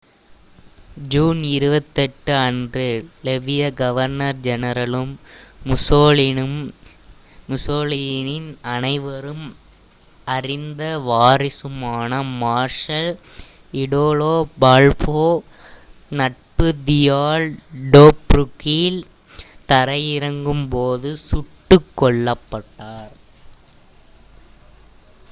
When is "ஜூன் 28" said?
1.09-2.35